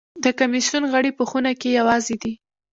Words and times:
د 0.23 0.25
کمېسیون 0.39 0.83
غړي 0.93 1.11
په 1.17 1.23
خونه 1.29 1.51
کې 1.59 1.69
یوازې 1.79 2.15
دي. 2.23 2.33